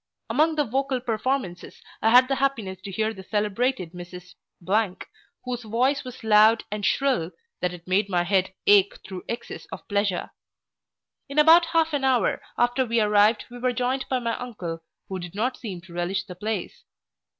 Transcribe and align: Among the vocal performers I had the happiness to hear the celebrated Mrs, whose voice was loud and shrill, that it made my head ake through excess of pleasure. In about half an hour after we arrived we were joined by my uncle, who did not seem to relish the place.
Among 0.31 0.55
the 0.55 0.63
vocal 0.65 0.99
performers 0.99 1.79
I 2.01 2.09
had 2.09 2.27
the 2.27 2.37
happiness 2.37 2.81
to 2.85 2.91
hear 2.91 3.13
the 3.13 3.21
celebrated 3.21 3.91
Mrs, 3.93 4.33
whose 5.45 5.61
voice 5.61 6.03
was 6.03 6.23
loud 6.23 6.63
and 6.71 6.83
shrill, 6.83 7.29
that 7.61 7.71
it 7.71 7.87
made 7.87 8.09
my 8.09 8.23
head 8.23 8.51
ake 8.65 8.95
through 9.05 9.25
excess 9.29 9.67
of 9.71 9.87
pleasure. 9.87 10.31
In 11.29 11.37
about 11.37 11.65
half 11.67 11.93
an 11.93 12.03
hour 12.03 12.41
after 12.57 12.83
we 12.83 12.99
arrived 12.99 13.45
we 13.51 13.59
were 13.59 13.73
joined 13.73 14.05
by 14.09 14.17
my 14.17 14.35
uncle, 14.39 14.79
who 15.07 15.19
did 15.19 15.35
not 15.35 15.55
seem 15.57 15.81
to 15.81 15.93
relish 15.93 16.23
the 16.25 16.33
place. 16.33 16.83